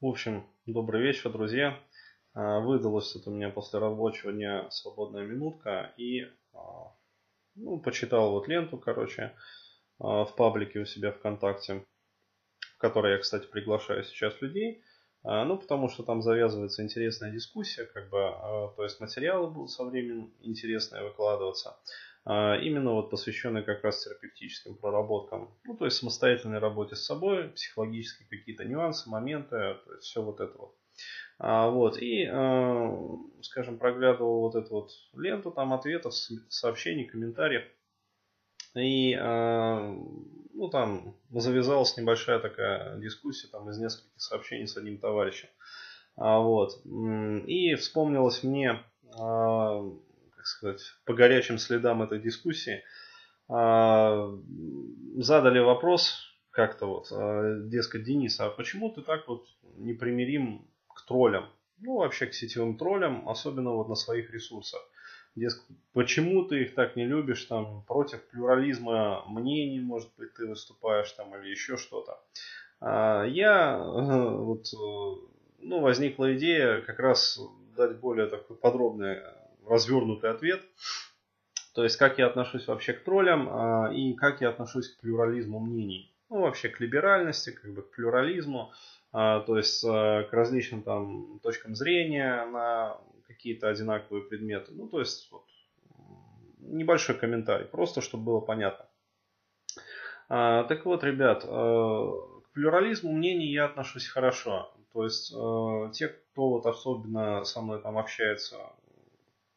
В 0.00 0.06
общем, 0.06 0.46
добрый 0.64 1.02
вечер, 1.02 1.30
друзья. 1.30 1.78
А, 2.32 2.60
выдалась 2.60 3.12
тут 3.12 3.26
у 3.26 3.32
меня 3.32 3.50
после 3.50 3.80
рабочего 3.80 4.32
дня 4.32 4.70
свободная 4.70 5.26
минутка 5.26 5.92
и 5.98 6.22
а, 6.54 6.94
ну, 7.54 7.78
почитал 7.78 8.30
вот 8.30 8.48
ленту, 8.48 8.78
короче, 8.78 9.34
а, 9.98 10.24
в 10.24 10.34
паблике 10.36 10.78
у 10.78 10.86
себя 10.86 11.12
ВКонтакте, 11.12 11.84
в 12.60 12.78
которой 12.78 13.12
я, 13.12 13.18
кстати, 13.18 13.46
приглашаю 13.46 14.02
сейчас 14.04 14.40
людей. 14.40 14.82
Ну, 15.22 15.58
потому 15.58 15.90
что 15.90 16.02
там 16.02 16.22
завязывается 16.22 16.82
интересная 16.82 17.30
дискуссия, 17.30 17.84
как 17.84 18.08
бы, 18.08 18.20
то 18.74 18.82
есть 18.84 19.00
материалы 19.00 19.50
будут 19.50 19.70
со 19.70 19.84
временем 19.84 20.32
интересные 20.40 21.02
выкладываться. 21.02 21.76
Именно 22.26 22.92
вот 22.92 23.10
посвященные 23.10 23.62
как 23.62 23.82
раз 23.82 24.04
терапевтическим 24.04 24.76
проработкам, 24.76 25.56
ну, 25.64 25.74
то 25.74 25.86
есть 25.86 25.96
самостоятельной 25.96 26.58
работе 26.58 26.94
с 26.94 27.04
собой, 27.04 27.48
психологические 27.48 28.28
какие-то 28.28 28.64
нюансы, 28.64 29.08
моменты, 29.08 29.76
то 29.84 29.94
есть 29.94 30.04
все 30.04 30.22
вот 30.22 30.38
это 30.40 30.56
вот. 30.58 30.76
А, 31.38 31.70
вот, 31.70 31.96
и, 31.96 32.28
э, 32.30 32.96
скажем, 33.40 33.78
проглядывал 33.78 34.40
вот 34.40 34.54
эту 34.54 34.74
вот 34.74 34.90
ленту 35.14 35.50
там 35.50 35.72
ответов, 35.72 36.12
сообщений, 36.14 37.06
комментариев. 37.06 37.64
И, 38.74 39.14
э, 39.14 39.94
ну, 40.52 40.68
там 40.68 41.16
завязалась 41.30 41.96
небольшая 41.96 42.40
такая 42.40 42.98
дискуссия 42.98 43.48
там 43.48 43.70
из 43.70 43.78
нескольких 43.78 44.20
сообщений 44.20 44.66
с 44.66 44.76
одним 44.76 44.98
товарищем. 44.98 45.48
А, 46.16 46.40
вот. 46.40 46.82
И 47.46 47.74
вспомнилось 47.76 48.42
мне, 48.42 48.84
сказать, 50.50 50.82
по 51.04 51.14
горячим 51.14 51.58
следам 51.58 52.02
этой 52.02 52.20
дискуссии, 52.20 52.82
задали 53.48 55.58
вопрос 55.58 56.26
как-то 56.50 56.86
вот, 56.86 57.68
дескать, 57.68 58.04
Денис, 58.04 58.38
а 58.40 58.50
почему 58.50 58.90
ты 58.90 59.02
так 59.02 59.28
вот 59.28 59.46
непримирим 59.76 60.70
троллям. 61.10 61.46
Ну, 61.78 61.96
вообще 61.96 62.26
к 62.26 62.34
сетевым 62.34 62.76
троллям, 62.76 63.28
особенно 63.28 63.72
вот 63.72 63.88
на 63.88 63.96
своих 63.96 64.30
ресурсах. 64.30 64.80
Дескать, 65.34 65.76
почему 65.92 66.44
ты 66.44 66.62
их 66.62 66.74
так 66.74 66.94
не 66.94 67.04
любишь, 67.04 67.44
там, 67.44 67.84
против 67.84 68.22
плюрализма 68.28 69.24
мнений, 69.26 69.80
может 69.80 70.10
быть, 70.16 70.32
ты 70.34 70.46
выступаешь 70.46 71.10
там 71.12 71.34
или 71.36 71.50
еще 71.50 71.76
что-то. 71.76 72.20
А, 72.80 73.24
я, 73.24 73.78
вот, 73.78 74.66
ну, 75.58 75.80
возникла 75.80 76.36
идея 76.36 76.80
как 76.82 77.00
раз 77.00 77.40
дать 77.76 77.98
более 77.98 78.28
такой 78.28 78.56
подробный, 78.56 79.16
развернутый 79.66 80.30
ответ. 80.30 80.62
То 81.74 81.84
есть, 81.84 81.96
как 81.96 82.18
я 82.18 82.26
отношусь 82.26 82.66
вообще 82.66 82.92
к 82.92 83.04
троллям 83.04 83.48
а, 83.48 83.92
и 83.92 84.12
как 84.14 84.40
я 84.40 84.48
отношусь 84.48 84.88
к 84.88 85.00
плюрализму 85.00 85.60
мнений. 85.60 86.12
Ну, 86.28 86.40
вообще 86.40 86.68
к 86.68 86.80
либеральности, 86.80 87.50
как 87.50 87.72
бы 87.72 87.82
к 87.82 87.90
плюрализму. 87.90 88.72
А, 89.12 89.40
то 89.40 89.56
есть 89.56 89.84
а, 89.84 90.24
к 90.24 90.32
различным 90.32 90.82
там 90.82 91.38
точкам 91.42 91.74
зрения 91.76 92.44
на 92.46 92.98
какие-то 93.26 93.68
одинаковые 93.68 94.24
предметы. 94.24 94.72
Ну, 94.72 94.88
то 94.88 94.98
есть 94.98 95.30
вот, 95.30 95.44
небольшой 96.58 97.14
комментарий, 97.14 97.66
просто 97.66 98.00
чтобы 98.00 98.24
было 98.24 98.40
понятно. 98.40 98.86
Так 100.28 100.84
вот, 100.84 101.02
ребят, 101.02 101.42
к 101.42 102.52
плюрализму 102.52 103.12
мнений 103.12 103.50
я 103.50 103.64
отношусь 103.64 104.06
хорошо. 104.06 104.72
То 104.92 105.02
есть 105.02 105.34
те, 105.98 106.08
кто 106.08 106.50
вот 106.50 106.66
особенно 106.66 107.42
со 107.42 107.60
мной 107.62 107.82
там 107.82 107.98
общается 107.98 108.58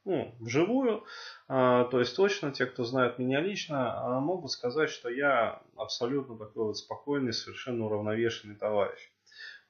ну, 0.06 0.36
вживую, 0.40 1.04
то 1.48 1.90
есть 1.94 2.16
точно 2.16 2.52
те, 2.52 2.66
кто 2.66 2.84
знает 2.84 3.20
меня 3.20 3.40
лично, 3.40 4.20
могут 4.20 4.52
сказать, 4.52 4.90
что 4.90 5.10
я 5.10 5.62
абсолютно 5.76 6.38
такой 6.38 6.66
вот 6.66 6.78
спокойный, 6.78 7.34
совершенно 7.34 7.86
уравновешенный 7.86 8.56
товарищ. 8.56 9.14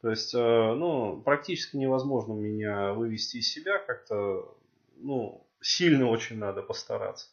То 0.03 0.09
есть, 0.09 0.35
э, 0.35 0.37
ну, 0.37 1.21
практически 1.21 1.77
невозможно 1.77 2.33
меня 2.33 2.91
вывести 2.91 3.37
из 3.37 3.49
себя 3.49 3.79
как-то, 3.79 4.53
ну, 4.97 5.47
сильно 5.61 6.09
очень 6.09 6.37
надо 6.37 6.61
постараться. 6.61 7.27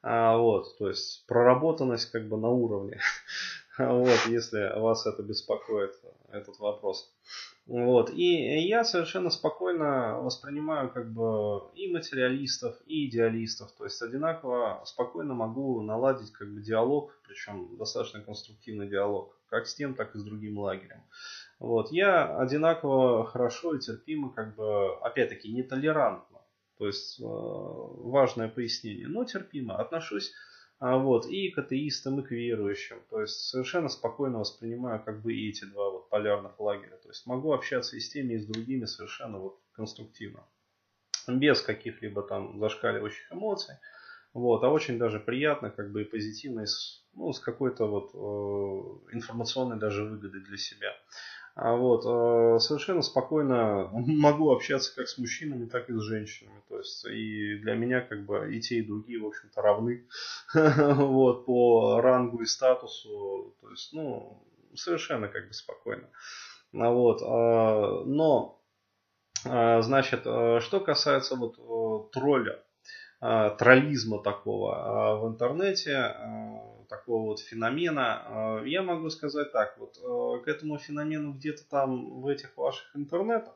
А, 0.00 0.36
вот, 0.36 0.78
то 0.78 0.88
есть 0.88 1.26
проработанность 1.26 2.12
как 2.12 2.28
бы 2.28 2.38
на 2.38 2.48
уровне. 2.48 3.00
Вот, 3.78 4.26
если 4.26 4.76
вас 4.80 5.06
это 5.06 5.22
беспокоит, 5.22 5.92
этот 6.32 6.58
вопрос. 6.58 7.14
Вот, 7.68 8.08
и 8.08 8.66
я 8.66 8.82
совершенно 8.82 9.28
спокойно 9.28 10.20
воспринимаю 10.22 10.90
как 10.90 11.12
бы 11.12 11.68
и 11.74 11.92
материалистов, 11.92 12.74
и 12.86 13.06
идеалистов. 13.06 13.70
То 13.72 13.84
есть 13.84 14.00
одинаково 14.00 14.80
спокойно 14.86 15.34
могу 15.34 15.82
наладить 15.82 16.32
как 16.32 16.50
бы 16.50 16.62
диалог, 16.62 17.12
причем 17.26 17.76
достаточно 17.76 18.22
конструктивный 18.22 18.88
диалог, 18.88 19.36
как 19.50 19.66
с 19.66 19.74
тем, 19.74 19.94
так 19.94 20.14
и 20.14 20.18
с 20.18 20.24
другим 20.24 20.58
лагерем. 20.58 21.02
Вот. 21.58 21.92
Я 21.92 22.38
одинаково 22.38 23.26
хорошо 23.26 23.74
и 23.74 23.80
терпимо, 23.80 24.32
как 24.32 24.56
бы, 24.56 24.96
опять-таки, 25.02 25.52
нетолерантно. 25.52 26.38
То 26.78 26.86
есть, 26.86 27.20
э, 27.20 27.24
важное 27.24 28.48
пояснение, 28.48 29.08
но 29.08 29.24
терпимо 29.24 29.76
отношусь 29.76 30.32
вот, 30.80 31.26
и 31.26 31.50
к 31.50 31.58
атеистам, 31.58 32.20
и 32.20 32.22
к 32.22 32.30
верующим. 32.30 33.00
То 33.10 33.20
есть, 33.20 33.40
совершенно 33.48 33.88
спокойно 33.88 34.38
воспринимаю 34.38 35.02
как 35.02 35.22
бы 35.22 35.34
и 35.34 35.48
эти 35.48 35.64
два 35.64 35.90
вот 35.90 36.08
полярных 36.08 36.58
лагеря. 36.60 36.96
То 37.02 37.08
есть, 37.08 37.26
могу 37.26 37.52
общаться 37.52 37.96
и 37.96 38.00
с 38.00 38.10
теми, 38.10 38.34
и 38.34 38.38
с 38.38 38.46
другими 38.46 38.84
совершенно 38.84 39.38
вот 39.38 39.58
конструктивно. 39.72 40.44
Без 41.26 41.60
каких-либо 41.60 42.22
там 42.22 42.58
зашкаливающих 42.58 43.32
эмоций. 43.32 43.74
Вот, 44.34 44.62
а 44.62 44.68
очень 44.68 44.98
даже 44.98 45.18
приятно, 45.18 45.70
как 45.70 45.90
бы 45.90 46.02
и 46.02 46.04
позитивно, 46.04 46.60
и 46.60 46.66
с, 46.66 47.02
ну, 47.14 47.32
с 47.32 47.40
какой-то 47.40 47.86
вот 47.86 48.10
э, 48.14 49.14
информационной 49.16 49.78
даже 49.78 50.04
выгодой 50.04 50.42
для 50.42 50.56
себя. 50.56 50.94
А 51.60 51.74
вот, 51.74 52.04
э, 52.06 52.60
совершенно 52.60 53.02
спокойно 53.02 53.88
могу 53.92 54.52
общаться 54.52 54.94
как 54.94 55.08
с 55.08 55.18
мужчинами, 55.18 55.66
так 55.66 55.90
и 55.90 55.92
с 55.92 56.02
женщинами. 56.02 56.62
То 56.68 56.78
есть 56.78 57.04
и 57.04 57.56
для 57.56 57.74
меня 57.74 58.00
как 58.00 58.24
бы 58.26 58.54
и 58.54 58.60
те, 58.60 58.76
и 58.76 58.86
другие, 58.86 59.20
в 59.20 59.26
общем-то, 59.26 59.60
равны 59.60 60.06
вот, 60.54 61.46
по 61.46 62.00
рангу 62.00 62.42
и 62.42 62.46
статусу. 62.46 63.56
То 63.60 63.70
есть, 63.70 63.92
ну, 63.92 64.40
совершенно 64.76 65.26
как 65.26 65.48
бы 65.48 65.52
спокойно. 65.52 66.08
А 66.74 66.90
вот, 66.90 67.22
э, 67.22 68.04
но, 68.06 68.62
э, 69.44 69.82
значит, 69.82 70.20
что 70.20 70.78
касается 70.78 71.34
вот 71.34 72.12
тролля, 72.12 72.62
троллизма 73.20 74.22
такого 74.22 75.20
в 75.20 75.28
интернете, 75.28 76.14
такого 76.88 77.26
вот 77.26 77.40
феномена. 77.40 78.62
Я 78.64 78.82
могу 78.82 79.10
сказать 79.10 79.52
так, 79.52 79.76
вот 79.78 79.98
э, 79.98 80.44
к 80.44 80.48
этому 80.48 80.78
феномену 80.78 81.32
где-то 81.32 81.68
там 81.68 82.20
в 82.20 82.26
этих 82.28 82.56
ваших 82.56 82.94
интернетах 82.96 83.54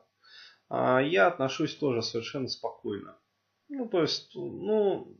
я 0.69 1.27
отношусь 1.27 1.75
тоже 1.75 2.01
совершенно 2.01 2.47
спокойно. 2.47 3.15
Ну, 3.69 3.87
то 3.87 4.01
есть, 4.01 4.31
ну, 4.35 5.17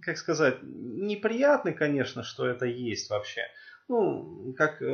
как 0.00 0.18
сказать, 0.18 0.58
неприятно, 0.62 1.72
конечно, 1.72 2.22
что 2.22 2.46
это 2.46 2.66
есть 2.66 3.10
вообще. 3.10 3.42
Ну, 3.88 4.54
как 4.56 4.82
э, 4.82 4.84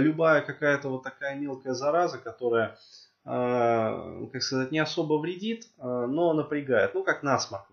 любая 0.00 0.42
какая-то 0.42 0.88
вот 0.88 1.02
такая 1.02 1.34
мелкая 1.36 1.72
зараза, 1.72 2.18
которая, 2.18 2.76
э, 3.24 4.26
как 4.32 4.42
сказать, 4.42 4.70
не 4.70 4.78
особо 4.78 5.14
вредит, 5.14 5.64
э, 5.78 5.82
но 5.82 6.34
напрягает. 6.34 6.94
Ну, 6.94 7.04
как 7.04 7.22
насморк, 7.22 7.66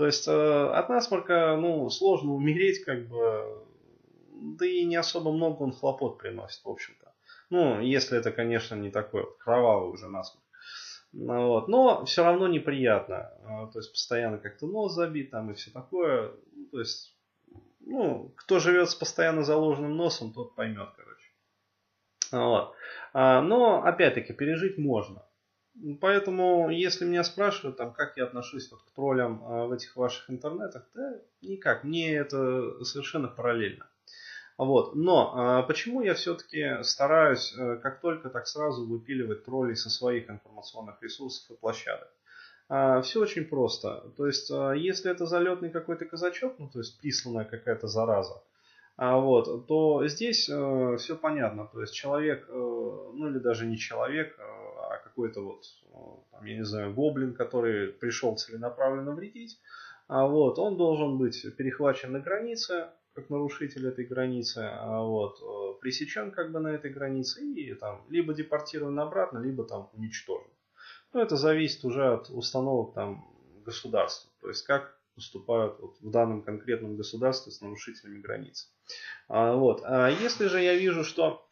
то 0.00 0.06
есть 0.06 0.26
э, 0.26 0.32
от 0.32 0.88
насморка 0.88 1.58
ну, 1.60 1.90
сложно 1.90 2.32
умереть, 2.32 2.82
как 2.86 3.06
бы, 3.06 3.66
да 4.32 4.64
и 4.64 4.82
не 4.86 4.96
особо 4.96 5.30
много 5.30 5.62
он 5.62 5.72
хлопот 5.72 6.16
приносит, 6.16 6.64
в 6.64 6.70
общем-то. 6.70 7.12
Ну, 7.50 7.82
если 7.82 8.16
это, 8.16 8.32
конечно, 8.32 8.76
не 8.76 8.90
такой 8.90 9.26
кровавый 9.40 9.90
уже 9.90 10.08
насморк. 10.08 10.46
Ну, 11.12 11.48
вот. 11.48 11.68
Но 11.68 12.06
все 12.06 12.24
равно 12.24 12.48
неприятно. 12.48 13.30
Э, 13.42 13.70
то 13.70 13.78
есть 13.78 13.92
постоянно 13.92 14.38
как-то 14.38 14.66
нос 14.66 14.94
забит 14.94 15.32
там 15.32 15.50
и 15.50 15.54
все 15.54 15.70
такое. 15.70 16.32
Ну, 16.54 16.64
то 16.70 16.78
есть, 16.78 17.14
ну, 17.80 18.32
кто 18.38 18.58
живет 18.58 18.88
с 18.88 18.94
постоянно 18.94 19.42
заложенным 19.42 19.94
носом, 19.94 20.32
тот 20.32 20.54
поймет, 20.54 20.88
короче. 20.96 21.28
Вот. 22.32 22.72
А, 23.12 23.42
но, 23.42 23.84
опять-таки, 23.84 24.32
пережить 24.32 24.78
можно. 24.78 25.26
Поэтому, 26.00 26.70
если 26.70 27.04
меня 27.04 27.24
спрашивают, 27.24 27.76
там, 27.76 27.92
как 27.92 28.16
я 28.16 28.24
отношусь 28.24 28.70
вот 28.70 28.82
к 28.82 28.90
троллям 28.90 29.42
а, 29.44 29.66
в 29.66 29.72
этих 29.72 29.96
ваших 29.96 30.30
интернетах, 30.30 30.84
да 30.94 31.18
никак, 31.42 31.84
мне 31.84 32.14
это 32.14 32.84
совершенно 32.84 33.28
параллельно. 33.28 33.86
Вот. 34.58 34.94
Но 34.94 35.32
а, 35.34 35.62
почему 35.62 36.02
я 36.02 36.14
все-таки 36.14 36.82
стараюсь 36.82 37.54
а, 37.58 37.76
как 37.76 38.00
только 38.00 38.28
так 38.28 38.46
сразу 38.46 38.86
выпиливать 38.86 39.44
троллей 39.44 39.76
со 39.76 39.88
своих 39.88 40.28
информационных 40.28 41.02
ресурсов 41.02 41.50
и 41.50 41.58
площадок? 41.58 42.08
А, 42.68 43.00
все 43.00 43.20
очень 43.20 43.46
просто. 43.46 44.12
То 44.16 44.26
есть, 44.26 44.50
а, 44.50 44.72
если 44.72 45.10
это 45.10 45.26
залетный 45.26 45.70
какой-то 45.70 46.04
казачок, 46.04 46.58
ну 46.58 46.68
то 46.68 46.80
есть 46.80 47.00
присланная 47.00 47.44
какая-то 47.44 47.88
зараза, 47.88 48.42
а 48.96 49.16
вот, 49.16 49.66
то 49.66 50.06
здесь 50.08 50.46
э, 50.50 50.96
все 50.98 51.16
понятно. 51.16 51.66
То 51.72 51.80
есть 51.80 51.94
человек, 51.94 52.44
э, 52.46 52.52
ну 52.52 53.28
или 53.30 53.38
даже 53.38 53.64
не 53.64 53.78
человек, 53.78 54.38
э, 54.38 54.42
какой-то 55.10 55.42
вот, 55.42 55.64
э, 55.84 56.32
там, 56.32 56.44
я 56.44 56.56
не 56.56 56.64
знаю, 56.64 56.94
гоблин, 56.94 57.34
который 57.34 57.88
пришел 57.88 58.36
целенаправленно 58.36 59.12
вредить, 59.12 59.60
а 60.08 60.26
вот, 60.26 60.58
он 60.58 60.76
должен 60.76 61.18
быть 61.18 61.44
перехвачен 61.56 62.12
на 62.12 62.20
границе, 62.20 62.88
как 63.12 63.28
нарушитель 63.28 63.88
этой 63.88 64.04
границы, 64.04 64.58
а 64.58 65.02
вот, 65.02 65.38
э, 65.42 65.80
пресечен 65.80 66.30
как 66.30 66.52
бы 66.52 66.60
на 66.60 66.68
этой 66.68 66.90
границе 66.90 67.42
и 67.42 67.74
там 67.74 68.04
либо 68.08 68.32
депортирован 68.34 68.98
обратно, 68.98 69.38
либо 69.38 69.64
там 69.64 69.90
уничтожен. 69.92 70.50
Но 71.12 71.20
это 71.20 71.36
зависит 71.36 71.84
уже 71.84 72.12
от 72.12 72.30
установок 72.30 72.94
там 72.94 73.26
государства, 73.64 74.30
то 74.40 74.48
есть 74.48 74.64
как 74.64 74.96
поступают 75.14 75.78
вот 75.80 75.96
в 76.00 76.10
данном 76.10 76.42
конкретном 76.42 76.96
государстве 76.96 77.52
с 77.52 77.60
нарушителями 77.60 78.20
границ. 78.20 78.72
А, 79.28 79.54
вот. 79.54 79.82
А 79.84 80.08
если 80.08 80.46
же 80.46 80.62
я 80.62 80.74
вижу, 80.74 81.04
что 81.04 81.46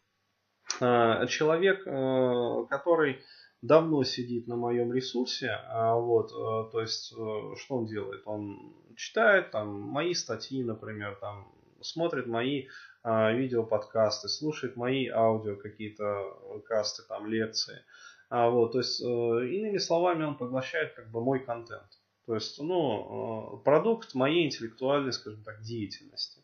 а, 0.79 1.25
человек, 1.27 1.85
э, 1.85 2.65
который 2.69 3.21
давно 3.61 4.03
сидит 4.03 4.47
на 4.47 4.55
моем 4.55 4.93
ресурсе, 4.93 5.49
а, 5.67 5.95
вот, 5.95 6.31
э, 6.31 6.71
то 6.71 6.81
есть, 6.81 7.13
э, 7.13 7.55
что 7.57 7.75
он 7.75 7.85
делает? 7.85 8.21
Он 8.25 8.73
читает 8.95 9.51
там 9.51 9.81
мои 9.81 10.13
статьи, 10.13 10.63
например, 10.63 11.17
там, 11.19 11.51
смотрит 11.81 12.27
мои 12.27 12.67
а, 13.01 13.31
видеоподкасты, 13.31 14.27
слушает 14.27 14.75
мои 14.75 15.07
аудио 15.07 15.55
какие-то 15.55 16.61
касты, 16.65 17.03
там, 17.07 17.27
лекции. 17.27 17.81
А, 18.29 18.49
вот, 18.49 18.73
то 18.73 18.79
есть, 18.79 18.99
иными 18.99 19.77
словами, 19.77 20.25
он 20.25 20.37
поглощает 20.37 20.93
как 20.93 21.09
бы 21.09 21.21
мой 21.21 21.39
контент. 21.39 21.87
То 22.25 22.35
есть, 22.35 22.61
ну, 22.61 23.61
продукт 23.63 24.13
моей 24.13 24.45
интеллектуальной, 24.45 25.13
скажем 25.13 25.43
так, 25.43 25.61
деятельности. 25.61 26.43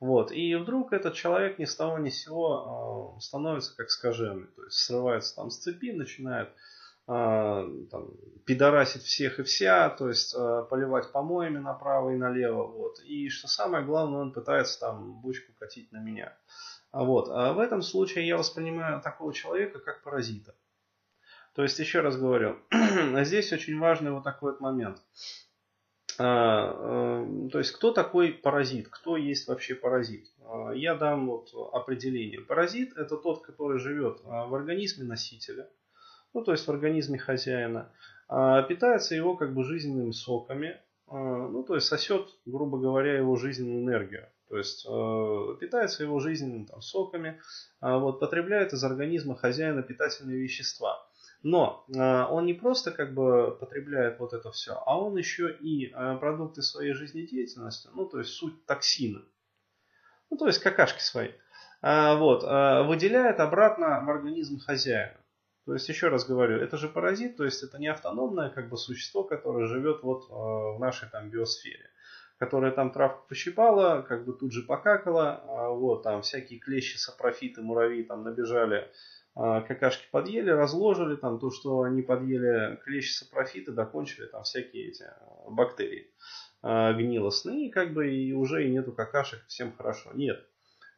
Вот. 0.00 0.32
И 0.32 0.54
вдруг 0.54 0.94
этот 0.94 1.14
человек 1.14 1.58
ни 1.58 1.66
с 1.66 1.76
того 1.76 1.98
ни 1.98 2.08
с 2.08 2.22
сего 2.22 3.16
э, 3.18 3.20
становится 3.20 3.76
как 3.76 3.90
скаженный. 3.90 4.46
То 4.56 4.64
есть 4.64 4.78
срывается 4.78 5.36
там 5.36 5.50
с 5.50 5.58
цепи, 5.58 5.92
начинает 5.92 6.48
э, 6.48 6.52
там, 7.90 8.10
пидорасить 8.46 9.02
всех 9.02 9.38
и 9.38 9.42
вся, 9.42 9.90
то 9.90 10.08
есть 10.08 10.34
э, 10.34 10.64
поливать 10.70 11.12
помоями 11.12 11.58
направо 11.58 12.10
и 12.10 12.16
налево. 12.16 12.66
Вот. 12.66 12.98
И 13.00 13.28
что 13.28 13.46
самое 13.46 13.84
главное, 13.84 14.20
он 14.20 14.32
пытается 14.32 14.80
там 14.80 15.20
бучку 15.20 15.52
катить 15.58 15.92
на 15.92 15.98
меня. 15.98 16.34
А 16.92 17.04
вот. 17.04 17.28
А 17.28 17.52
в 17.52 17.58
этом 17.58 17.82
случае 17.82 18.26
я 18.26 18.38
воспринимаю 18.38 19.02
такого 19.02 19.34
человека 19.34 19.80
как 19.80 20.02
паразита. 20.02 20.54
То 21.54 21.62
есть, 21.62 21.78
еще 21.78 22.00
раз 22.00 22.16
говорю, 22.16 22.58
здесь 23.24 23.52
очень 23.52 23.78
важный 23.78 24.12
вот 24.12 24.24
такой 24.24 24.52
вот 24.52 24.60
момент. 24.60 25.02
А, 26.22 27.24
э, 27.24 27.48
то 27.50 27.58
есть, 27.58 27.72
кто 27.72 27.92
такой 27.92 28.32
паразит? 28.32 28.88
Кто 28.88 29.16
есть 29.16 29.48
вообще 29.48 29.74
паразит? 29.74 30.26
А, 30.44 30.72
я 30.72 30.94
дам 30.94 31.26
вот 31.26 31.48
определение. 31.72 32.42
Паразит– 32.42 32.92
это 32.98 33.16
тот, 33.16 33.40
который 33.40 33.78
живет 33.78 34.20
а, 34.26 34.46
в 34.46 34.54
организме 34.54 35.06
носителя, 35.06 35.66
ну, 36.34 36.44
то 36.44 36.52
есть 36.52 36.66
в 36.66 36.70
организме 36.70 37.18
хозяина, 37.18 37.90
питается 38.28 39.16
его 39.16 39.34
как 39.34 39.52
бы 39.52 39.64
жизненными 39.64 40.12
соками, 40.12 40.80
ну, 41.10 41.64
то 41.64 41.74
есть 41.74 41.88
сосет, 41.88 42.28
грубо 42.46 42.78
говоря, 42.78 43.16
его 43.16 43.34
жизненную 43.34 43.82
энергию. 43.82 44.28
То 44.48 44.56
есть 44.56 44.84
питается 45.58 46.04
его 46.04 46.20
жизненными 46.20 46.66
там, 46.66 46.80
соками, 46.80 47.40
вот, 47.80 48.20
потребляет 48.20 48.72
из 48.72 48.84
организма 48.84 49.34
хозяина 49.34 49.82
питательные 49.82 50.38
вещества. 50.38 51.04
Но 51.42 51.84
э, 51.88 51.98
он 51.98 52.44
не 52.44 52.54
просто 52.54 52.90
как 52.90 53.14
бы 53.14 53.56
потребляет 53.58 54.18
вот 54.18 54.34
это 54.34 54.50
все, 54.50 54.74
а 54.84 54.98
он 54.98 55.16
еще 55.16 55.50
и 55.50 55.86
э, 55.86 56.16
продукты 56.18 56.60
своей 56.60 56.92
жизнедеятельности, 56.92 57.88
ну 57.94 58.06
то 58.06 58.18
есть 58.18 58.32
суть 58.32 58.66
токсины, 58.66 59.22
ну 60.28 60.36
то 60.36 60.46
есть 60.46 60.58
какашки 60.58 61.00
свои, 61.00 61.30
э, 61.82 62.16
вот, 62.16 62.42
выделяет 62.42 63.40
обратно 63.40 64.02
в 64.04 64.10
организм 64.10 64.58
хозяина. 64.58 65.16
То 65.66 65.74
есть, 65.74 65.88
еще 65.88 66.08
раз 66.08 66.26
говорю, 66.26 66.56
это 66.56 66.78
же 66.78 66.88
паразит, 66.88 67.36
то 67.36 67.44
есть 67.44 67.62
это 67.62 67.78
не 67.78 67.86
автономное 67.86 68.50
как 68.50 68.70
бы 68.70 68.76
существо, 68.76 69.22
которое 69.22 69.66
живет 69.66 70.02
вот 70.02 70.28
в 70.28 70.78
нашей 70.80 71.08
там 71.10 71.30
биосфере 71.30 71.90
которая 72.40 72.72
там 72.72 72.90
травку 72.90 73.28
пощипала, 73.28 74.00
как 74.00 74.24
бы 74.24 74.32
тут 74.32 74.50
же 74.50 74.62
покакала, 74.62 75.44
а 75.46 75.68
вот 75.68 76.02
там 76.02 76.22
всякие 76.22 76.58
клещи, 76.58 76.96
сапрофиты, 76.96 77.60
муравьи 77.60 78.02
там 78.02 78.24
набежали, 78.24 78.90
а, 79.29 79.29
какашки 79.34 80.08
подъели, 80.10 80.50
разложили, 80.50 81.16
там 81.16 81.38
то, 81.38 81.50
что 81.50 81.82
они 81.82 82.02
подъели 82.02 82.76
клещи 82.84 83.12
сапрофиты, 83.12 83.72
докончили 83.72 84.26
там 84.26 84.42
всякие 84.42 84.88
эти 84.88 85.04
а, 85.04 85.50
бактерии 85.50 86.10
а, 86.62 86.92
гнилостные, 86.92 87.70
как 87.70 87.92
бы 87.92 88.12
и 88.12 88.32
уже 88.32 88.66
и 88.66 88.70
нету 88.70 88.92
какашек, 88.92 89.44
всем 89.46 89.72
хорошо. 89.72 90.10
Нет. 90.14 90.44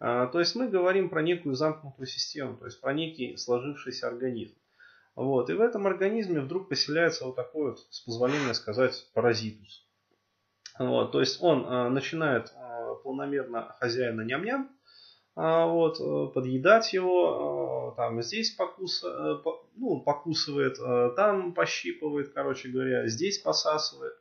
То 0.00 0.40
есть 0.40 0.56
мы 0.56 0.66
говорим 0.66 1.10
про 1.10 1.22
некую 1.22 1.54
замкнутую 1.54 2.08
систему, 2.08 2.56
то 2.56 2.64
есть 2.64 2.80
про 2.80 2.92
некий 2.92 3.36
сложившийся 3.36 4.08
организм. 4.08 4.56
Вот. 5.14 5.48
И 5.48 5.52
в 5.52 5.60
этом 5.60 5.86
организме 5.86 6.40
вдруг 6.40 6.68
поселяется 6.68 7.24
вот 7.24 7.36
такой 7.36 7.70
вот, 7.70 7.78
с 7.88 8.00
позволения 8.00 8.52
сказать, 8.54 9.08
паразитус. 9.14 9.86
Вот. 10.76 11.12
То 11.12 11.20
есть 11.20 11.40
он 11.40 11.94
начинает 11.94 12.52
полномерно 13.04 13.76
хозяина 13.78 14.22
ням-ням, 14.22 14.70
а, 14.70 14.81
вот, 15.34 15.98
э, 15.98 16.32
подъедать 16.34 16.92
его, 16.92 17.92
э, 17.92 17.96
там 17.96 18.22
здесь 18.22 18.50
покус, 18.50 19.02
э, 19.02 19.36
ну, 19.76 20.00
покусывает, 20.00 20.76
там 21.16 21.54
пощипывает, 21.54 22.32
короче 22.34 22.68
говоря, 22.68 23.08
здесь 23.08 23.38
посасывает, 23.38 24.14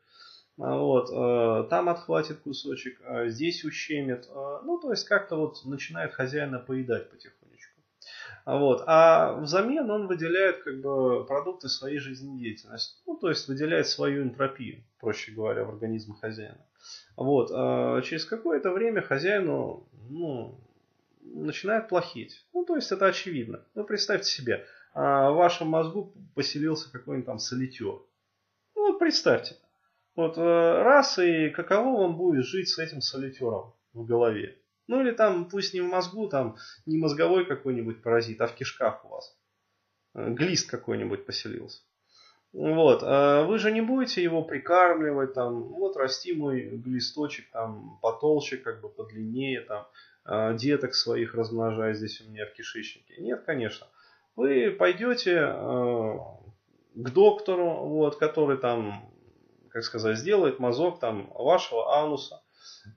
а, 0.57 0.77
вот, 0.77 1.69
там 1.69 1.89
отхватит 1.89 2.39
кусочек, 2.39 3.01
а 3.05 3.27
здесь 3.27 3.65
ущемит, 3.65 4.29
ну, 4.63 4.79
то 4.79 4.91
есть 4.91 5.05
как-то 5.05 5.35
вот 5.35 5.65
начинает 5.65 6.13
хозяина 6.13 6.59
поедать 6.59 7.09
потихонечку. 7.09 7.81
Вот. 8.45 8.83
А 8.87 9.33
взамен 9.35 9.89
он 9.89 10.07
выделяет 10.07 10.63
как 10.63 10.81
бы 10.81 11.25
продукты 11.25 11.69
своей 11.69 11.99
жизнедеятельности. 11.99 12.95
Ну, 13.05 13.17
то 13.17 13.29
есть 13.29 13.47
выделяет 13.47 13.87
свою 13.87 14.23
энтропию, 14.23 14.83
проще 14.99 15.31
говоря, 15.31 15.63
в 15.63 15.69
организм 15.69 16.15
хозяина. 16.15 16.65
Вот. 17.15 17.51
А 17.53 18.01
через 18.01 18.25
какое-то 18.25 18.71
время 18.71 19.01
хозяину, 19.01 19.87
ну, 20.09 20.59
начинает 21.23 21.89
плохеть. 21.89 22.45
Ну, 22.53 22.65
то 22.65 22.75
есть 22.75 22.91
это 22.91 23.07
очевидно. 23.07 23.65
Ну, 23.75 23.83
представьте 23.83 24.29
себе, 24.29 24.65
а, 24.94 25.31
в 25.31 25.35
вашем 25.35 25.68
мозгу 25.68 26.13
поселился 26.35 26.91
какой-нибудь 26.91 27.25
там 27.25 27.39
солитер. 27.39 28.01
Ну, 28.75 28.88
вот 28.88 29.00
представьте. 29.00 29.56
Вот 30.15 30.38
э, 30.38 30.41
раз 30.41 31.19
и 31.19 31.50
каково 31.50 32.01
вам 32.01 32.18
будет 32.18 32.45
жить 32.45 32.69
с 32.69 32.79
этим 32.79 33.01
солитером 33.01 33.73
в 33.94 34.06
голове. 34.06 34.57
Ну 34.88 35.00
или 35.01 35.12
там, 35.12 35.47
пусть 35.47 35.73
не 35.73 35.79
в 35.79 35.85
мозгу, 35.85 36.27
там 36.27 36.57
не 36.85 36.97
мозговой 36.97 37.45
какой-нибудь 37.45 38.01
паразит, 38.01 38.41
а 38.41 38.47
в 38.47 38.56
кишках 38.56 39.06
у 39.06 39.09
вас. 39.09 39.38
Э, 40.13 40.29
глист 40.29 40.69
какой-нибудь 40.69 41.25
поселился. 41.25 41.81
Вот, 42.53 43.01
а 43.03 43.45
вы 43.45 43.59
же 43.59 43.71
не 43.71 43.79
будете 43.79 44.21
его 44.21 44.44
прикармливать, 44.44 45.33
там, 45.33 45.63
вот 45.69 45.95
расти 45.95 46.33
мой 46.33 46.63
глисточек, 46.63 47.50
там, 47.51 47.97
потолще, 48.01 48.57
как 48.57 48.81
бы 48.81 48.89
подлиннее, 48.89 49.62
там, 49.62 49.88
деток 50.25 50.94
своих 50.94 51.33
размножая 51.33 51.94
здесь 51.94 52.21
у 52.21 52.29
меня 52.29 52.45
в 52.45 52.53
кишечнике. 52.53 53.15
Нет, 53.18 53.44
конечно. 53.45 53.88
Вы 54.35 54.71
пойдете 54.71 55.39
а, 55.39 56.40
к 56.95 57.09
доктору, 57.09 57.87
вот, 57.87 58.18
который 58.18 58.57
там, 58.57 59.13
как 59.69 59.83
сказать, 59.83 60.18
сделает 60.18 60.59
мазок 60.59 60.99
там 60.99 61.31
вашего 61.33 61.97
ануса, 61.97 62.42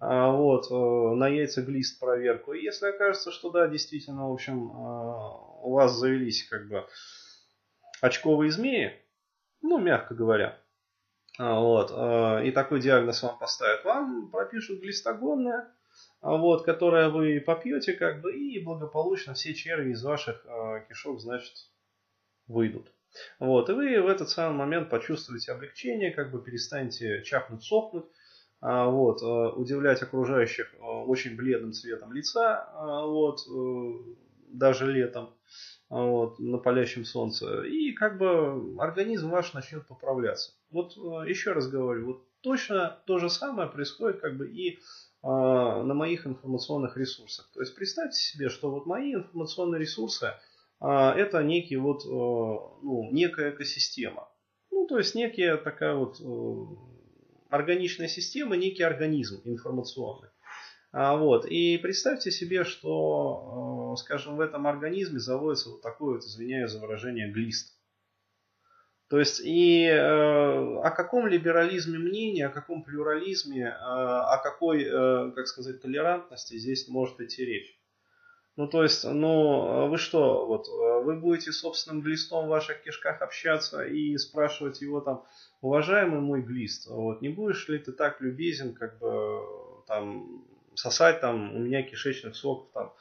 а, 0.00 0.30
вот, 0.30 0.70
э, 0.70 1.14
на 1.14 1.28
яйцеглист 1.28 1.98
проверку. 1.98 2.52
И 2.52 2.62
если 2.62 2.86
окажется, 2.86 3.32
что 3.32 3.50
да, 3.50 3.66
действительно, 3.66 4.28
в 4.28 4.32
общем, 4.32 4.70
у 4.70 5.72
вас 5.72 5.92
завелись 5.92 6.48
как 6.48 6.68
бы 6.68 6.86
очковые 8.00 8.50
змеи, 8.50 8.92
ну, 9.60 9.78
мягко 9.78 10.14
говоря, 10.14 10.60
вот, 11.38 11.90
и 12.44 12.50
такой 12.52 12.80
диагноз 12.80 13.22
вам 13.22 13.38
поставят, 13.38 13.84
вам 13.84 14.30
пропишут 14.30 14.80
глистогонное, 14.80 15.74
вот, 16.24 16.64
которое 16.64 17.10
вы 17.10 17.40
попьете, 17.40 17.92
как 17.92 18.22
бы, 18.22 18.34
и 18.34 18.58
благополучно 18.64 19.34
все 19.34 19.54
черви 19.54 19.92
из 19.92 20.02
ваших 20.02 20.44
э, 20.46 20.86
кишок, 20.88 21.20
значит, 21.20 21.52
выйдут. 22.46 22.90
Вот, 23.38 23.68
и 23.68 23.72
вы 23.72 24.00
в 24.00 24.08
этот 24.08 24.30
самый 24.30 24.56
момент 24.56 24.90
почувствуете 24.90 25.52
облегчение, 25.52 26.10
как 26.10 26.30
бы 26.32 26.42
перестанете 26.42 27.22
чахнуть, 27.22 27.62
сохнуть, 27.62 28.06
а, 28.60 28.86
вот, 28.86 29.22
э, 29.22 29.56
удивлять 29.56 30.02
окружающих 30.02 30.72
э, 30.74 30.78
очень 30.78 31.36
бледным 31.36 31.72
цветом 31.72 32.12
лица, 32.12 32.70
а, 32.72 33.06
вот, 33.06 33.40
э, 33.46 34.14
даже 34.48 34.90
летом, 34.90 35.34
а, 35.90 36.02
вот, 36.02 36.38
на 36.38 36.56
палящем 36.56 37.04
солнце, 37.04 37.64
и 37.64 37.92
как 37.92 38.16
бы 38.16 38.80
организм 38.80 39.28
ваш 39.28 39.52
начнет 39.52 39.86
поправляться. 39.86 40.52
Вот 40.70 40.96
э, 40.96 41.28
еще 41.28 41.52
раз 41.52 41.68
говорю, 41.68 42.06
вот 42.06 42.26
точно 42.40 42.98
то 43.06 43.18
же 43.18 43.28
самое 43.28 43.68
происходит 43.68 44.20
как 44.20 44.38
бы 44.38 44.48
и 44.48 44.80
на 45.24 45.94
моих 45.94 46.26
информационных 46.26 46.96
ресурсах. 46.98 47.48
То 47.54 47.60
есть 47.60 47.74
представьте 47.74 48.20
себе, 48.20 48.50
что 48.50 48.70
вот 48.70 48.84
мои 48.84 49.14
информационные 49.14 49.80
ресурсы 49.80 50.34
а, 50.80 51.14
это 51.14 51.42
некий 51.42 51.76
вот, 51.76 52.04
э, 52.04 52.08
ну, 52.08 53.08
некая 53.10 53.52
экосистема. 53.52 54.28
Ну, 54.70 54.86
то 54.86 54.98
есть 54.98 55.14
некая 55.14 55.56
такая 55.56 55.94
вот 55.94 56.20
э, 56.20 56.66
органичная 57.48 58.08
система, 58.08 58.56
некий 58.56 58.82
организм 58.82 59.40
информационный. 59.44 60.28
А, 60.92 61.16
вот. 61.16 61.46
И 61.46 61.78
представьте 61.78 62.30
себе, 62.30 62.64
что, 62.64 63.94
э, 63.94 64.00
скажем, 64.00 64.36
в 64.36 64.40
этом 64.40 64.66
организме 64.66 65.20
заводится 65.20 65.70
вот 65.70 65.80
такой 65.80 66.16
вот, 66.16 66.24
извиняюсь 66.24 66.70
за 66.70 66.80
выражение, 66.80 67.30
глист. 67.30 67.73
То 69.14 69.20
есть 69.20 69.40
и 69.44 69.84
э, 69.84 70.78
о 70.82 70.90
каком 70.90 71.28
либерализме 71.28 72.00
мнения, 72.00 72.48
о 72.48 72.50
каком 72.50 72.82
плюрализме, 72.82 73.66
э, 73.66 73.70
о 73.70 74.40
какой, 74.42 74.82
э, 74.82 75.30
как 75.30 75.46
сказать, 75.46 75.80
толерантности 75.80 76.58
здесь 76.58 76.88
может 76.88 77.20
идти 77.20 77.44
речь. 77.44 77.78
Ну, 78.56 78.66
то 78.66 78.82
есть, 78.82 79.04
ну, 79.04 79.86
вы 79.86 79.98
что, 79.98 80.46
вот, 80.46 80.66
вы 81.04 81.14
будете 81.14 81.52
собственным 81.52 82.02
глистом 82.02 82.46
в 82.46 82.48
ваших 82.48 82.82
кишках 82.82 83.22
общаться 83.22 83.84
и 83.84 84.18
спрашивать 84.18 84.80
его 84.80 85.00
там, 85.00 85.24
уважаемый 85.60 86.18
мой 86.18 86.42
глист, 86.42 86.88
вот, 86.88 87.22
не 87.22 87.28
будешь 87.28 87.68
ли 87.68 87.78
ты 87.78 87.92
так 87.92 88.20
любезен, 88.20 88.74
как 88.74 88.98
бы, 88.98 89.42
там, 89.86 90.44
сосать 90.74 91.20
там 91.20 91.54
у 91.54 91.60
меня 91.60 91.84
кишечных 91.84 92.34
соков 92.34 92.66
там 92.74 92.92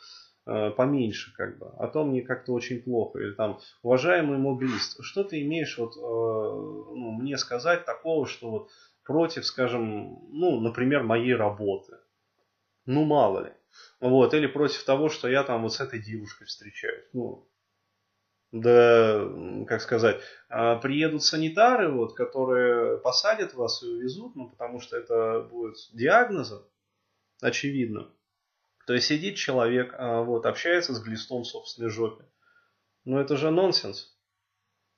поменьше, 0.46 1.34
как 1.36 1.58
бы, 1.58 1.72
а 1.78 1.88
то 1.88 2.04
мне 2.04 2.22
как-то 2.22 2.54
очень 2.54 2.82
плохо. 2.82 3.20
Или 3.20 3.32
там, 3.32 3.60
уважаемый 3.82 4.38
моглист, 4.38 4.98
что 5.04 5.24
ты 5.24 5.42
имеешь 5.42 5.78
вот, 5.78 5.96
э, 5.96 6.00
ну, 6.00 7.12
мне 7.12 7.38
сказать 7.38 7.86
такого, 7.86 8.28
что 8.28 8.50
вот 8.50 8.70
против, 9.04 9.46
скажем, 9.46 10.20
ну, 10.30 10.60
например, 10.60 11.04
моей 11.04 11.36
работы? 11.36 11.98
Ну, 12.86 13.06
мало 13.06 13.46
ли. 13.46 13.54
Вот, 14.00 14.34
или 14.34 14.48
против 14.48 14.84
того, 14.84 15.10
что 15.10 15.30
я 15.30 15.44
там 15.44 15.64
вот 15.64 15.74
с 15.74 15.80
этой 15.80 16.00
девушкой 16.00 16.46
встречаюсь. 16.46 17.06
Ну, 17.14 17.48
да, 18.52 19.28
как 19.68 19.82
сказать, 19.82 20.22
а 20.48 20.76
приедут 20.76 21.24
санитары, 21.24 21.92
вот, 21.92 22.14
которые 22.14 23.00
посадят 23.00 23.56
вас 23.56 23.82
и 23.82 23.88
увезут, 23.88 24.36
ну, 24.36 24.50
потому 24.50 24.80
что 24.80 24.98
это 24.98 25.48
будет 25.50 25.78
диагнозом, 25.94 26.62
очевидно. 27.42 28.12
То 28.86 28.94
есть 28.94 29.08
сидит 29.08 29.36
человек, 29.36 29.94
а, 29.98 30.22
вот, 30.22 30.46
общается 30.46 30.94
с 30.94 31.02
глистом 31.02 31.44
в 31.44 31.48
собственной 31.48 31.90
жопе. 31.90 32.25
Ну 33.06 33.20
это 33.20 33.38
же 33.38 33.52
нонсенс. 33.52 34.18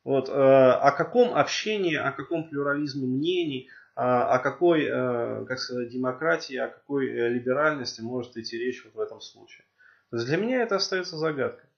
Вот, 0.04 0.30
э, 0.30 0.32
о 0.32 0.92
каком 0.92 1.34
общении, 1.34 1.96
о 1.96 2.12
каком 2.12 2.48
плюрализме 2.48 3.08
мнений, 3.08 3.70
а, 3.96 4.36
о 4.36 4.40
какой, 4.40 4.84
э, 4.86 5.46
как 5.46 5.58
сказать, 5.58 5.90
демократии, 5.90 6.58
о 6.58 6.68
какой 6.68 7.08
э, 7.10 7.30
либеральности 7.30 8.02
может 8.02 8.38
идти 8.38 8.58
речь 8.58 8.84
вот 8.86 8.94
в 8.94 9.00
этом 9.00 9.20
случае. 9.22 9.66
То 10.12 10.18
есть 10.18 10.28
для 10.28 10.38
меня 10.38 10.62
это 10.62 10.76
остается 10.76 11.18
загадкой, 11.18 11.70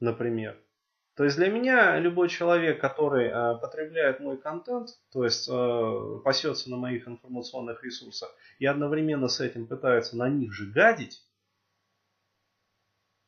например. 0.00 0.58
То 1.16 1.24
есть 1.24 1.36
для 1.36 1.48
меня 1.48 1.98
любой 2.00 2.28
человек, 2.28 2.80
который 2.80 3.28
э, 3.28 3.58
потребляет 3.60 4.18
мой 4.18 4.36
контент, 4.36 4.90
то 5.12 5.24
есть 5.24 5.48
э, 5.48 6.20
пасется 6.24 6.70
на 6.70 6.76
моих 6.76 7.06
информационных 7.06 7.84
ресурсах 7.84 8.34
и 8.58 8.66
одновременно 8.66 9.28
с 9.28 9.40
этим 9.40 9.66
пытается 9.68 10.16
на 10.16 10.28
них 10.28 10.52
же 10.52 10.70
гадить, 10.72 11.22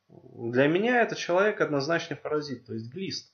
для 0.08 0.66
меня 0.68 1.02
этот 1.02 1.18
человек 1.18 1.60
однозначно 1.60 2.16
паразит, 2.16 2.66
то 2.66 2.74
есть 2.74 2.92
глист. 2.92 3.32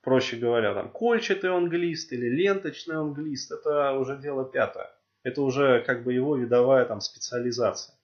Проще 0.00 0.36
говоря, 0.36 0.74
там 0.74 0.90
кольчатый 0.90 1.50
он 1.50 1.70
глист 1.70 2.12
или 2.12 2.28
ленточный 2.28 2.98
он 2.98 3.14
глист, 3.14 3.52
это 3.52 3.92
уже 3.92 4.18
дело 4.18 4.44
пятое. 4.44 4.90
Это 5.22 5.40
уже 5.40 5.82
как 5.82 6.04
бы 6.04 6.12
его 6.12 6.36
видовая 6.36 6.84
там 6.84 7.00
специализация. 7.00 7.96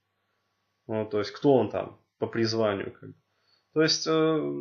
Ну, 0.86 1.06
то 1.06 1.18
есть 1.18 1.30
кто 1.30 1.54
он 1.54 1.70
там 1.70 2.00
по 2.18 2.26
призванию. 2.26 2.92
Как 2.92 3.10
бы. 3.10 3.19
То 3.72 3.82
есть, 3.82 4.06
э, 4.06 4.52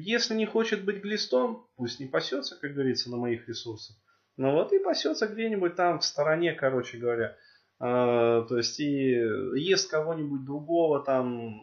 если 0.00 0.34
не 0.34 0.46
хочет 0.46 0.84
быть 0.84 1.02
глистом, 1.02 1.68
пусть 1.76 2.00
не 2.00 2.06
пасется, 2.06 2.58
как 2.58 2.72
говорится, 2.72 3.10
на 3.10 3.18
моих 3.18 3.46
ресурсах. 3.48 3.96
Но 4.36 4.52
вот 4.52 4.72
и 4.72 4.78
пасется 4.78 5.26
где-нибудь 5.26 5.76
там 5.76 6.00
в 6.00 6.04
стороне, 6.04 6.54
короче 6.54 6.98
говоря. 6.98 7.36
А, 7.78 8.42
то 8.42 8.56
есть 8.56 8.80
и 8.80 9.10
ест 9.54 9.90
кого-нибудь 9.90 10.44
другого, 10.44 11.04
там, 11.04 11.60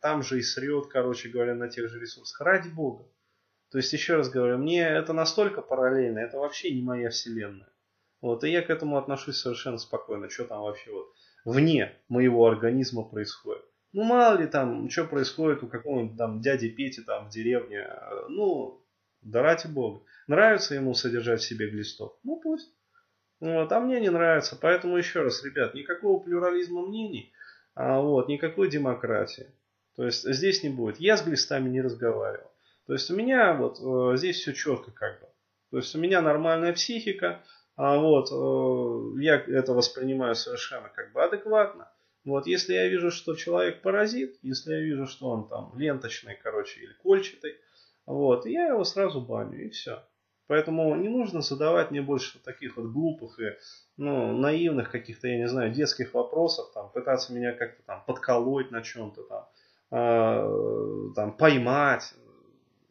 там 0.00 0.22
же 0.22 0.38
и 0.38 0.42
срет, 0.42 0.86
короче 0.88 1.30
говоря, 1.30 1.54
на 1.54 1.68
тех 1.68 1.88
же 1.88 1.98
ресурсах. 1.98 2.40
Ради 2.42 2.68
бога. 2.68 3.08
То 3.70 3.78
есть, 3.78 3.92
еще 3.92 4.16
раз 4.16 4.28
говорю, 4.28 4.58
мне 4.58 4.82
это 4.82 5.12
настолько 5.12 5.62
параллельно, 5.62 6.18
это 6.18 6.38
вообще 6.38 6.70
не 6.70 6.82
моя 6.82 7.10
вселенная. 7.10 7.72
Вот, 8.20 8.44
и 8.44 8.50
я 8.50 8.62
к 8.62 8.70
этому 8.70 8.98
отношусь 8.98 9.38
совершенно 9.38 9.78
спокойно, 9.78 10.28
что 10.28 10.44
там 10.44 10.62
вообще 10.62 10.90
вот 10.90 11.12
вне 11.44 11.96
моего 12.08 12.46
организма 12.46 13.04
происходит. 13.04 13.64
Ну, 13.92 14.04
мало 14.04 14.38
ли 14.38 14.46
там, 14.46 14.90
что 14.90 15.04
происходит 15.04 15.62
у 15.62 15.68
какого-нибудь 15.68 16.16
там 16.16 16.40
дяди 16.40 16.68
Пети 16.68 17.02
там 17.02 17.26
в 17.26 17.30
деревне. 17.30 17.88
Ну, 18.28 18.82
да 19.22 19.42
ради 19.42 19.66
бога. 19.66 20.04
Нравится 20.26 20.74
ему 20.74 20.94
содержать 20.94 21.40
в 21.40 21.46
себе 21.46 21.70
глистов? 21.70 22.18
Ну, 22.22 22.40
пусть. 22.42 22.70
Вот, 23.40 23.70
а 23.70 23.80
мне 23.80 24.00
не 24.00 24.10
нравится. 24.10 24.58
Поэтому 24.60 24.96
еще 24.96 25.22
раз, 25.22 25.44
ребят, 25.44 25.74
никакого 25.74 26.20
плюрализма 26.20 26.86
мнений, 26.86 27.32
а, 27.74 28.00
вот, 28.00 28.28
никакой 28.28 28.70
демократии. 28.70 29.46
То 29.96 30.04
есть 30.04 30.24
здесь 30.30 30.62
не 30.62 30.68
будет. 30.68 31.00
Я 31.00 31.16
с 31.16 31.24
глистами 31.24 31.68
не 31.68 31.80
разговаривал. 31.80 32.50
То 32.86 32.92
есть 32.92 33.10
у 33.10 33.16
меня 33.16 33.54
вот 33.54 33.80
э, 33.80 34.16
здесь 34.16 34.36
все 34.36 34.52
четко 34.52 34.90
как 34.90 35.20
бы. 35.20 35.26
То 35.70 35.78
есть 35.78 35.94
у 35.94 35.98
меня 35.98 36.20
нормальная 36.20 36.72
психика, 36.72 37.42
а 37.74 37.96
вот 37.98 38.30
э, 38.30 39.22
я 39.22 39.36
это 39.36 39.72
воспринимаю 39.72 40.34
совершенно 40.34 40.88
как 40.88 41.12
бы 41.12 41.22
адекватно. 41.22 41.90
Вот, 42.26 42.48
если 42.48 42.74
я 42.74 42.88
вижу, 42.88 43.12
что 43.12 43.36
человек 43.36 43.82
паразит, 43.82 44.36
если 44.42 44.74
я 44.74 44.80
вижу, 44.80 45.06
что 45.06 45.28
он 45.30 45.48
там 45.48 45.72
ленточный, 45.76 46.34
короче, 46.34 46.80
или 46.80 46.92
кольчатый, 46.94 47.54
вот, 48.04 48.46
я 48.46 48.66
его 48.66 48.82
сразу 48.82 49.20
баню, 49.20 49.64
и 49.64 49.70
все. 49.70 50.02
Поэтому 50.48 50.96
не 50.96 51.08
нужно 51.08 51.40
задавать 51.40 51.92
мне 51.92 52.02
больше 52.02 52.40
таких 52.42 52.76
вот 52.76 52.86
глупых 52.86 53.38
и 53.38 53.56
ну, 53.96 54.36
наивных 54.36 54.90
каких-то, 54.90 55.28
я 55.28 55.38
не 55.38 55.48
знаю, 55.48 55.72
детских 55.72 56.14
вопросов, 56.14 56.72
там, 56.74 56.90
пытаться 56.90 57.32
меня 57.32 57.52
как-то 57.52 57.82
там 57.84 58.02
подколоть 58.04 58.72
на 58.72 58.82
чем-то 58.82 59.22
там, 59.22 59.48
э, 59.92 61.14
там, 61.14 61.36
поймать. 61.36 62.12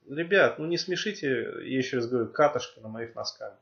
Ребят, 0.10 0.60
ну 0.60 0.66
не 0.66 0.78
смешите, 0.78 1.30
я 1.64 1.78
еще 1.78 1.98
раз 1.98 2.08
говорю, 2.08 2.30
катышки 2.30 2.80
на 2.80 2.88
моих 2.88 3.16
носках. 3.16 3.54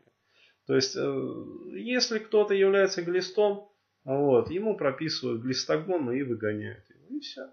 То 0.68 0.76
есть, 0.76 0.96
э, 0.96 1.34
если 1.74 2.20
кто-то 2.20 2.54
является 2.54 3.02
глистом, 3.02 3.70
вот, 4.06 4.50
ему 4.50 4.76
прописывают 4.76 5.42
глистогон 5.42 6.12
и 6.12 6.24
выгоняют 6.24 6.90
его. 6.90 7.08
И 7.10 7.20
все. 7.20 7.46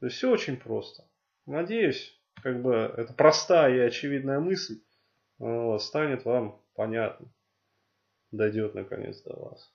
То 0.00 0.06
есть 0.06 0.16
все 0.16 0.30
очень 0.30 0.56
просто. 0.56 1.08
Надеюсь, 1.46 2.18
как 2.42 2.62
бы 2.62 2.74
эта 2.74 3.12
простая 3.12 3.74
и 3.74 3.78
очевидная 3.80 4.40
мысль 4.40 4.82
вот, 5.38 5.82
станет 5.82 6.24
вам 6.24 6.60
понятна. 6.74 7.32
Дойдет 8.30 8.74
наконец 8.74 9.22
до 9.22 9.36
вас. 9.36 9.73